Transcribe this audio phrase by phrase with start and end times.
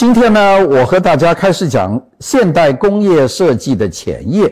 [0.00, 4.50] 今天呢，我和大家开始讲现代工业设计的前夜，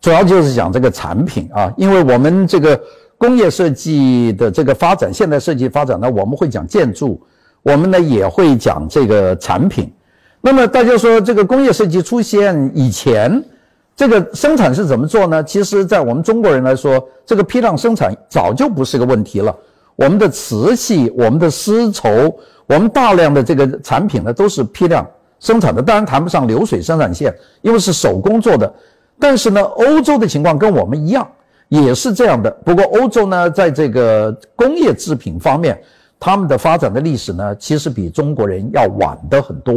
[0.00, 2.80] 主要就是讲这个产品啊，因为我们这个
[3.18, 7.20] 工业设计的这个发展，现代设计发展呢，我们会讲建筑，
[7.64, 9.92] 我们呢也会讲这个产品。
[10.40, 13.42] 那么大家说，这个工业设计出现以前，
[13.96, 15.42] 这个生产是怎么做呢？
[15.42, 19.52] 其实，在我们中国人来说，这个批量生产早就不是个问题了。
[19.96, 22.36] 我们的瓷器，我们的丝绸。
[22.66, 25.06] 我们大量的这个产品呢，都是批量
[25.38, 28.72] 生产的，当然谈不上流水生产线，因为是手工做的。
[29.18, 31.28] 但是呢，欧洲的情况跟我们一样，
[31.68, 32.50] 也是这样的。
[32.64, 35.78] 不过欧洲呢，在这个工业制品方面，
[36.18, 39.74] 他们的发展的历史呢，其实比中国人要晚的很多。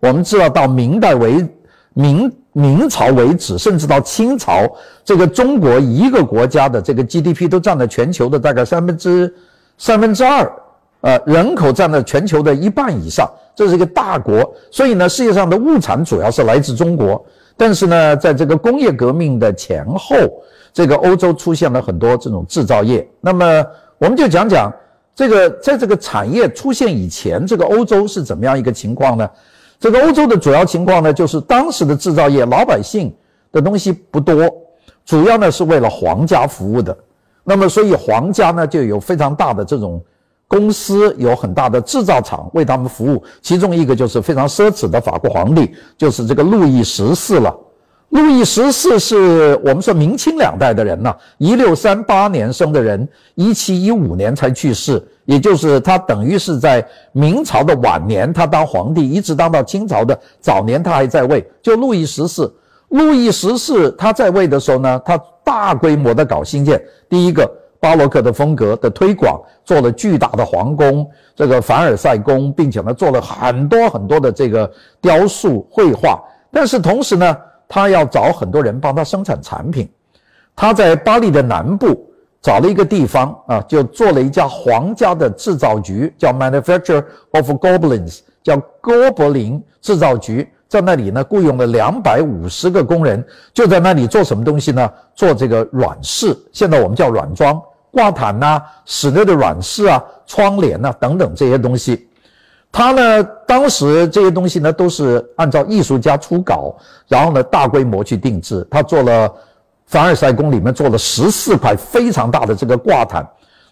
[0.00, 1.46] 我们知道，到明代为
[1.94, 4.70] 明明朝为止，甚至到清朝，
[5.04, 9.34] 这个中国一个国家的这个 GDP 都占了全球的大概三分之
[9.78, 10.52] 三分之二。
[11.00, 17.24] 呃，人口占了全球的一半以上，这是一个大国，所以呢，世界上的物产主要是来自中国。
[17.56, 20.16] 但是呢，在这个工业革命的前后，
[20.72, 23.04] 这个欧洲出现了很多这种制造业。
[23.20, 23.66] 那么，
[23.98, 24.72] 我们就讲讲
[25.12, 29.28] 这个，在这个产业出现以前，这个欧洲是怎么样一个情况呢？
[29.82, 33.12] 这个欧洲的主要情况呢，就是当时的制造业，老百姓
[33.50, 34.48] 的东西不多，
[35.04, 36.96] 主要呢是为了皇家服务的。
[37.42, 40.00] 那么，所以皇家呢就有非常大的这种。
[40.46, 47.56] 公司有很大的制造厂为他们服务，其中一个就是非常奢侈的法国皇帝，就是这个路易十四了。
[48.12, 61.42] 路易十四是我们说明清两代的人呢，一六三八年生的人，一七一五年才去世，也就是他等于是在明朝的晚年，他当皇帝，一直当到清朝的早年，他还在位。
[61.62, 62.54] 就路易十四，
[62.90, 67.50] 路易十四他在位的时候呢，他大规模的搞新建，第一个。
[67.80, 71.04] 巴洛克的风格的推广，做了巨大的皇宫，
[71.34, 76.22] 这个凡尔赛宫，并且呢做了很多很多的这个雕塑绘画。
[76.52, 77.36] 但是同时呢，
[77.74, 79.88] 他要找很多人帮他生产产品。
[80.54, 82.06] 他在巴黎的南部
[82.42, 90.46] 找了一个地方啊，就做了一家皇家的制造局，叫 Manufacture of Goblins，叫哥伯林制造局。
[90.68, 93.24] 在那里呢，雇佣了两百五十个工人，
[93.54, 94.92] 就在那里做什么东西呢？
[95.14, 97.58] 做这个软饰，现在我们叫软装。
[97.90, 102.06] 挂毯呐，室内的软饰啊，窗帘呐等等这些东西，
[102.72, 106.74] 他呢，当时这些东西呢都是按照艺术家初稿，
[107.06, 108.66] 然后呢大规模去定制。
[108.70, 109.30] 他做了
[109.86, 113.24] 凡尔赛宫里面做了十四块非常大的这个挂毯，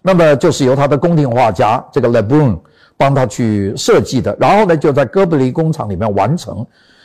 [0.02, 2.58] 那么就是由他的宫廷画家这个 Le Brun
[2.96, 6.64] 帮他去设计的，然后呢就在哥布林工厂里面完成。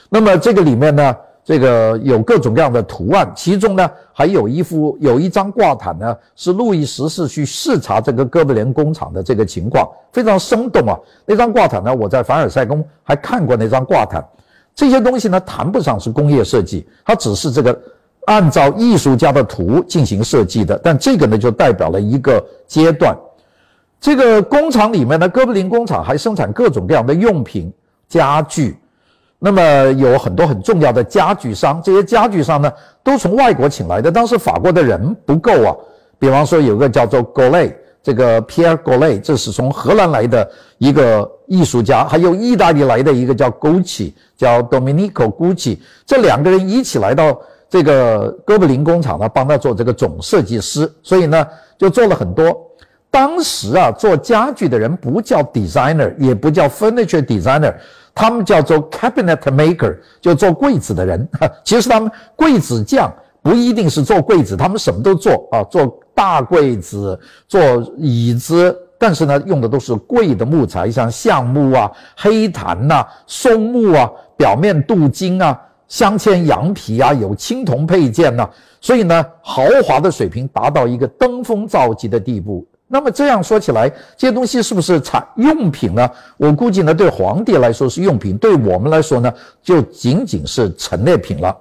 [0.10, 1.16] 那么这个里面呢。
[1.46, 10.98] 这个有各种各样的图案，其中呢还有一幅有一张挂毯呢，是路易十四去视察这个哥布林工厂的这个情况，非常生动啊。
[11.24, 14.26] 那张挂毯呢，我在凡尔赛宫还看过那张挂毯。
[14.74, 17.80] 这些东西呢，谈不上是工业设计，它只是这个
[18.26, 20.76] 按照艺术家的图进行设计的。
[20.84, 23.16] 但这个呢，就代表了一个阶段。
[24.02, 27.72] 这个工厂里面呢，哥布林工厂还生产各种各样的用品、
[28.10, 28.76] 家具。
[29.38, 29.62] 那么
[29.94, 32.72] 有很多很重要的家具商，这些家具商呢
[33.04, 34.12] 都从外国请来的。
[34.12, 35.76] 当时法国的人不够啊，
[36.18, 47.38] 比方说有个叫做 g o l e 这个 Pierre g o l e 这是从荷兰来的一个艺术家，还有意大利来的一个叫 Gucci，叫 Domenico Gucci，这两个人一起来到
[47.70, 51.46] 这个哥布林工厂呢，帮他做这个总设计师，所以呢
[51.78, 52.65] 就做了很多。
[53.16, 57.74] 当时啊，做家具的人不叫 designer，也不叫 furniture designer。
[58.14, 61.26] 他们叫做 cabinet maker，就做柜子的人。
[61.64, 63.10] 其实他们柜子匠
[63.42, 67.18] 不一定是做柜子，他们什么都做啊，做大柜子，
[67.48, 67.62] 做
[67.96, 68.78] 椅子。
[69.00, 78.50] 但是呢，用的都是贵的木材，像橡木啊、黑檀呐、松木啊，表面镀金啊，镶嵌羊皮啊，有青铜配件呐。
[78.82, 82.68] 所以呢，豪华的水平达到一个登峰造极的地步。
[82.88, 86.10] 那么这样说起来，这些东西是不是产用品呢？
[86.38, 89.34] 我估计呢，对皇帝来说是用品，对我们来说呢，
[89.64, 91.56] 就仅仅是陈列品了。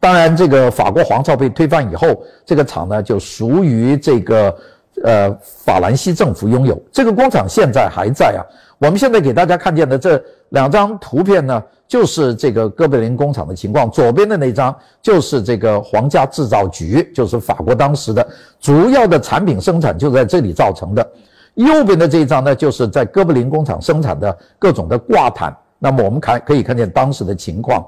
[0.00, 4.56] 当然，这个法国皇朝被推翻以后，这个厂呢就属于这个
[5.04, 6.80] 呃法兰西政府拥有。
[6.92, 8.42] 这个工厂现在还在啊。
[8.78, 13.90] 我们现在给大家看见的这两张图片呢，就是这个哥布林工厂的情况。
[13.90, 18.26] 左边的那张就是这个皇家制造局，就是法国当时的
[18.60, 21.10] 主要的产品生产就在这里造成的。
[21.54, 25.56] 右边的这一张呢，就是在哥布林工厂生产的各种的挂毯。
[25.78, 27.84] 那么我们看可以看见当时的情况。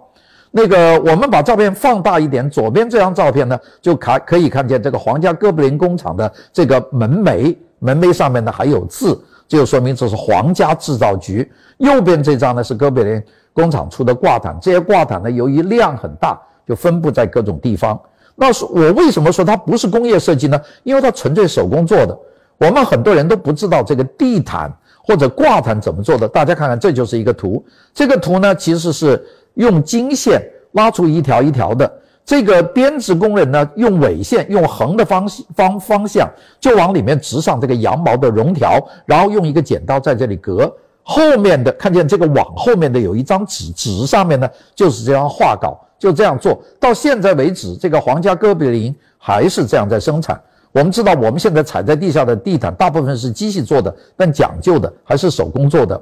[0.51, 9.21] 那个我们把照片放大一点，左边这张照片呢，就看可以看见这个皇家哥布林工厂的这个门楣，门楣上面呢还有字。
[9.49, 11.51] 这就说明这是皇家制造局。
[11.79, 13.23] 右边这张呢是哥本林
[13.53, 17.99] 工厂出的挂毯，这些挂毯呢由于量很大，就分布在各种地方。
[18.37, 20.61] 那是我为什么说它不是工业设计呢？
[20.85, 22.17] 因为它纯粹手工做的。
[22.59, 24.71] 我们很多人都不知道这个地毯
[25.03, 26.29] 或者挂毯怎么做的。
[26.29, 27.65] 大家看看，这就是一个图。
[27.95, 29.25] 这个图呢其实是
[29.55, 30.41] 用金线
[30.73, 31.91] 拉出一条一条的。
[32.29, 35.27] 这个编织工人呢，用纬线，用横的方
[35.57, 36.29] 方方向，
[36.61, 40.71] 就往里面织上这个羊毛的绒条，然后用一个剪刀在这里割。
[41.03, 50.39] 后面的看见这个网后面的有一张纸，纸上面呢就是这样画稿，就这样做到现在为止，这个皇家哥比林还是这样在生产。
[50.71, 55.99] 我们知道，我们现在踩在地下的地毯大部分是机器做的，但讲究的还是手工做的。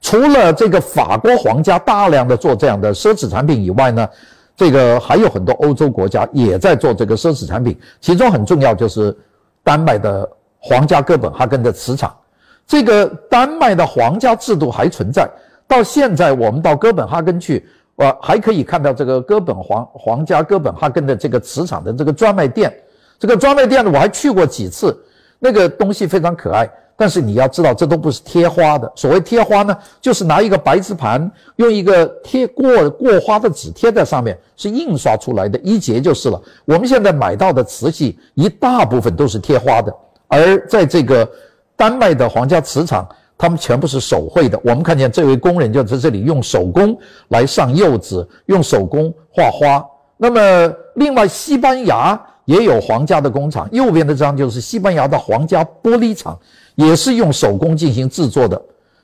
[0.00, 4.08] 除了这个法国皇家大量的做这样的奢侈产品以外呢？
[4.56, 9.16] 这个还有很多欧洲国家也在做这个奢侈产品，其中很重要就是
[9.64, 10.28] 丹麦的
[10.58, 12.14] 皇家哥本哈根的瓷厂。
[12.66, 15.28] 这个丹麦的皇家制度还存在，
[15.66, 17.66] 到现在我们到哥本哈根去，
[17.96, 22.72] 呃，还可以看到这个哥本皇皇家哥本哈根的这个瓷厂的这个专卖店。
[23.18, 24.96] 这个专卖店呢，我还去过几次，
[25.38, 26.68] 那个东西非常可爱。
[26.96, 28.90] 但是你要知道，这都不是贴花的。
[28.94, 36.40] 所谓贴花呢，就是拿一个白瓷盘，用一个贴过过花的纸贴在上面，是印刷出来的一节就是了。
[36.64, 39.92] 我们现在买到的瓷器一大部分都是贴花的，
[40.28, 41.28] 而在这个
[41.76, 44.60] 丹麦的皇家瓷厂，他们全部是手绘的。
[44.62, 46.96] 我们看见这位工人就在这里用手工
[47.28, 49.84] 来上釉子，用手工画花。
[50.16, 56.38] 那么另外，西班牙也有皇家的工厂，右边的这张就是西班牙的皇家玻璃厂。
[56.74, 58.58] 也是用手工进行制作的，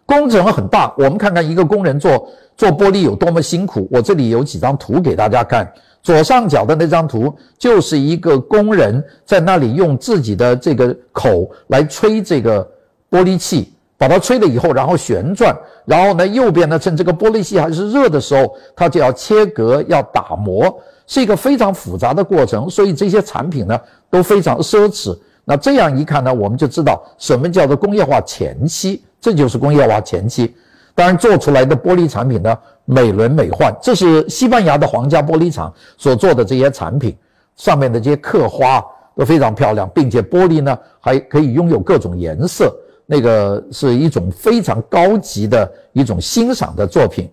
[0.06, 0.90] 工程很大。
[0.96, 2.26] 我们看看一个工人做
[2.56, 3.86] 做玻璃有多么辛苦。
[3.90, 5.70] 我这里有几张图给大家看。
[6.02, 12.66] 左上角的那张图就是一个工人在那里用自己的这个口来吹这个
[13.10, 15.54] 玻璃器，把它吹了以后，然后旋转，
[15.84, 20.74] 然后呢，右边呢，趁这个玻璃器还是热的时候，他就要切割、要打磨，
[21.08, 22.70] 是一个非常复杂的过程。
[22.70, 23.76] 所以这些产品呢
[24.08, 25.18] 都非常奢侈。
[25.44, 30.54] 那这样一看呢，我们就知道什么叫做工业化前期，这就是工业化前期。
[30.94, 33.72] 当然，做出来的玻璃产品呢，美轮美奂。
[33.80, 37.16] 这是西班牙的皇家玻璃厂所做的这些产品，
[37.56, 38.84] 上面的这些刻花
[39.16, 42.76] 都非常漂亮，并且玻璃呢还可以拥有各种颜色，
[43.06, 47.30] 那个是一种非常高级的一种欣赏的作品。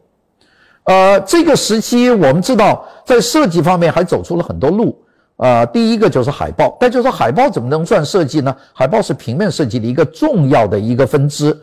[0.85, 4.97] 呃，这个时期我们知道，在设计方面还走出了很多路。
[5.37, 8.55] 呃，第一个就是海报，但就是海报怎么能算设计呢？
[8.71, 11.55] 海报是平面设计的一个重要的一个分支。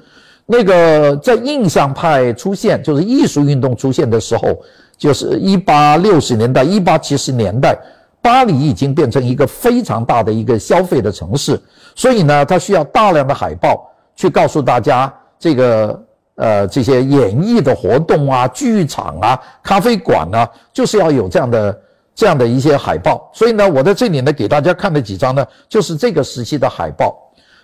[0.45, 4.61] 那个在印象派出现，就是艺术运动出现的时候，
[4.99, 7.79] 就是一八六十年代、一八七十年代，
[8.21, 11.59] 巴黎已经变成一个非常大的一个消费的城市，
[11.95, 15.99] 所以呢，它需要大量的海报去告诉大家这个
[16.37, 21.79] 呃这些演艺的活动啊、剧场啊、咖啡馆啊，就是要有这样的。
[22.15, 27.17] 这样的一些海报，所以呢，我在这里呢给大家看的几张呢，就是这个时期的海报。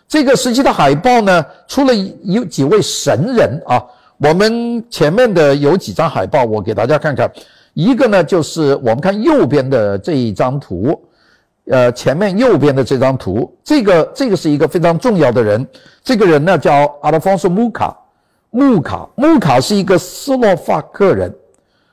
[0.09, 3.85] 这个时期的海报呢，出了有几位神人啊，
[4.17, 7.31] 我们前面的有几张海报，我给大家看看。
[7.75, 10.99] 一个呢，就是我们看右边的这一张图，
[11.67, 15.65] 呃，前面右边的这张图，这个这个是一个非常重要的人，
[16.03, 17.95] 这个人呢叫阿拉方索穆卡，
[18.51, 21.35] 穆卡穆卡是一个斯洛伐克人。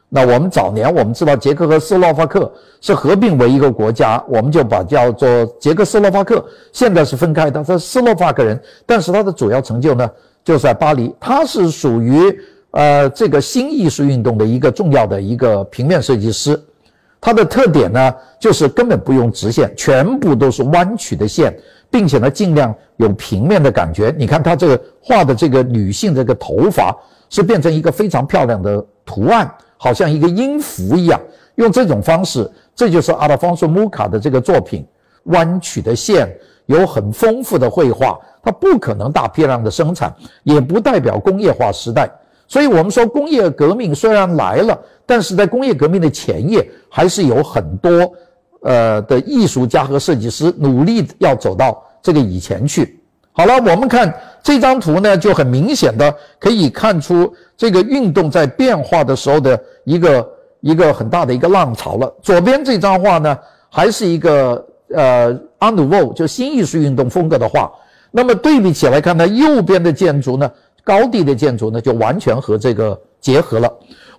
[0.07, 6.45] 那我们早年我们知道捷克和斯洛伐克是合并为一个国家，我们就把叫做捷克斯洛伐克。
[6.71, 10.09] 现在是分开的，他是斯洛伐克人，但是他的主要成就呢，
[10.43, 11.13] 就在巴黎。
[11.19, 12.39] 他是属于
[12.71, 16.57] 呃这个新艺术运动的一个重要的一个平面设计师。
[17.19, 21.57] 他的特点呢，就是根本不用直线，全部都是弯曲的线，
[21.89, 24.13] 并且呢尽量有平面的感觉。
[24.17, 26.95] 你看他这个画的这个女性这个头发
[27.29, 29.51] 是变成一个非常漂亮的图案。
[29.77, 31.19] 好像一个音符一样，
[31.55, 34.83] 用这种方式，这就是阿拉方索穆卡的这个作品。
[35.23, 36.33] 弯曲的线，
[36.65, 42.09] 有很丰富的绘画，它不可能大批量的生产，也不代表工业化时代。
[42.47, 48.11] 所以，我们说工业革命虽然来了，但是在工业革命的前夜，还是有很多
[48.65, 52.99] 呃的艺术家和设计师努力要走到这个以前去。
[53.31, 60.29] 好了，我们看这张图呢，就很明显的可以看出这个运动在变化的时候的一个
[60.61, 62.11] 一个很大的一个浪潮了。
[62.23, 63.37] 左边这张画呢，
[63.69, 67.69] 还是一个呃阿努沃就新艺术运动风格的画。
[68.09, 70.49] 那么对比起来看呢，右边的建筑呢，
[70.83, 73.69] 高地的建筑呢，就完全和这个结合了。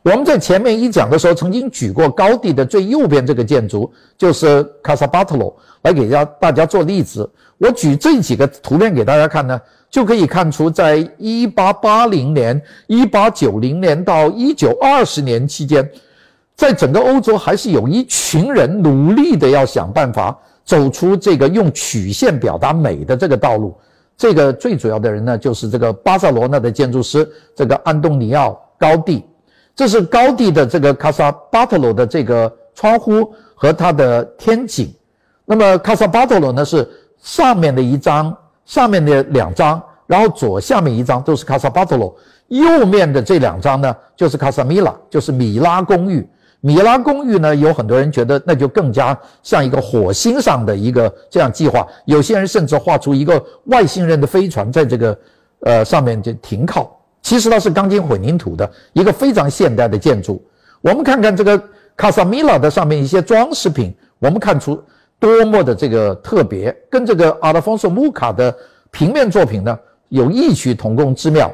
[0.07, 7.29] 我们在前面一讲的时候，曾经举过高地的最右边这个建筑，就是卡萨巴特罗，来给大家大家做例子。
[7.59, 9.61] 我举这几个图片给大家看呢，
[9.91, 15.91] 就可以看出，在一八八零年、一八九零年到一九二十年期间，
[16.55, 23.77] 在整个欧洲还是有一群人努力的要想办法走出这个用曲线表达美的这个道路。
[24.17, 29.25] 这个最主要的人呢，就是这个巴塞罗那的建筑师这个安东尼奥高地。
[29.77, 34.93] 这是高地的这个卡萨巴特罗的这个窗户和它的天井。
[35.45, 36.89] 那么卡萨巴特罗呢是
[37.23, 38.37] 上面的一张。
[38.67, 42.13] 上面的两张，然后左下面一张都是卡萨巴特罗，
[42.49, 46.29] 右面的这两张呢就是卡萨米拉，就是米拉公寓。
[46.61, 55.17] 米拉公寓呢，有很多人觉得那就更加像一个火星上的一个这样计划，有些人甚至画出一个外星人的飞船在这个
[55.61, 56.91] 呃上面就停靠。
[57.27, 60.41] 其实它是钢筋混凝土的一个非常现代的建筑。
[60.81, 61.61] 我们看看这个
[61.97, 64.81] 卡萨米拉的上面一些装饰品，我们看出。
[65.19, 68.55] 多么的这个特别，跟这个阿拉丰索穆卡的
[68.93, 69.77] 平面作品呢
[70.09, 71.51] 有异曲同工之妙。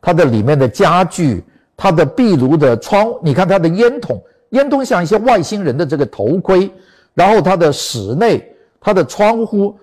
[0.00, 1.42] 它的里面的家具，
[1.76, 6.70] 它的壁炉的窗，你看它的烟筒，烟筒像一些外星人的这个头盔。
[7.14, 9.76] 然后它的室内，它的窗户，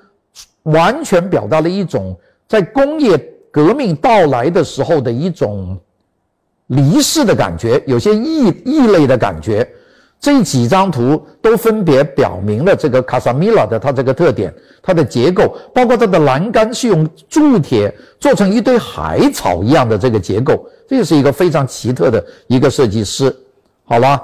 [0.63, 3.17] 完全表达了一种在工业
[3.55, 5.79] 革命到来的时候的一种
[6.67, 9.65] 离世的感觉，有些异异类的感觉。
[10.19, 23.33] 这几张图都分别表明了这个卡萨米拉的它这个特点，它的结构，包括它的栏杆是用铸铁做成一堆海草一样的这个结构，这是一个非常奇特的一个设计师。
[23.85, 24.21] 好了，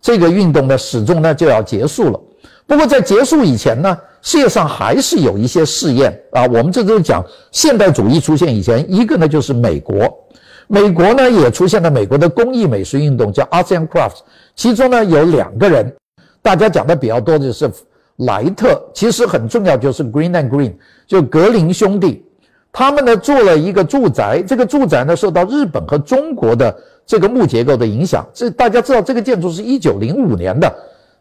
[0.00, 2.18] 这个运动呢始终呢就要结束了。
[2.66, 6.42] 不过在结束以前呢，世界上还是有一些试验啊。
[6.46, 10.12] 我们这都讲现代主义出现以前，一个呢就是美国。
[10.66, 14.20] 美国呢也出现了美国的工艺美术运动，叫 Arts and Crafts。
[14.54, 15.92] 其中呢有两个人，
[16.42, 17.68] 大家讲的比较多的是
[18.18, 20.74] 莱特，其实很重要就是 Green and Green，
[21.06, 22.24] 就格林兄弟。
[22.72, 26.72] 他们呢做了一个住宅，这个住宅呢受到日本和中国的
[27.04, 28.24] 这个木结构的影响。
[28.32, 30.72] 这大家知道，这个建筑是一九零五年的，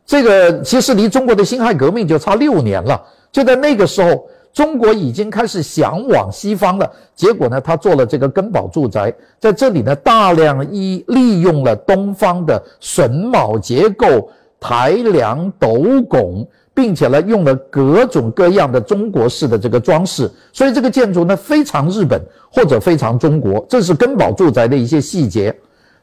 [0.09, 2.99] 这个其实离中国的辛亥革命就差六年了。
[3.31, 4.25] 就在那个时候。
[4.51, 14.27] 中国已经开始向往西方了，结果呢，他做了这个根宝住宅，在这里呢，大量一利用了东方的榫卯结构、
[14.59, 22.19] 台梁斗拱，并且呢，用了各种各样的中国式的这个装饰，所以这个建筑呢，非常日本
[22.51, 23.63] 或者非常中国。
[23.69, 25.55] 这是根宝住宅的一些细节。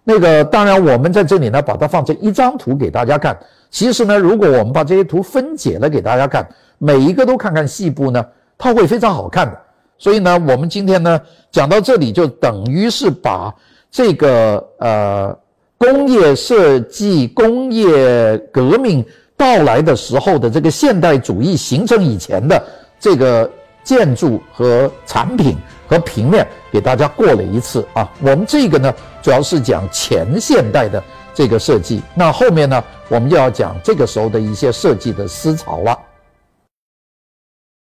[0.05, 3.37] 那个当然，我们在这里呢，把它放成一张图给大家看。
[3.71, 8.25] 其实呢，如果我们把这些图分解了给大家看，每一个都看看细部呢。
[8.59, 9.61] 它会非常好看的，
[9.99, 11.21] 所以呢，我们今天呢
[11.51, 13.55] 讲到这里，就等于是把
[13.91, 15.39] 这个呃
[15.77, 19.05] 工业设计、工业革命
[19.37, 22.65] 到来的时候的这个现代主义形成以前的
[22.99, 23.51] 这个
[23.85, 25.55] 建筑和产品
[25.87, 28.11] 和平面给大家过了一次啊。
[28.23, 31.05] 我们这个呢主要是讲前现代的
[31.37, 35.99] 这个设计，那后面呢我们就要讲这个时候的一些设计的思潮了。